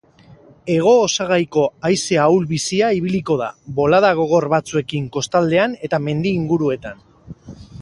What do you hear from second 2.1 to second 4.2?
ahul-bizia ibiliko da, bolada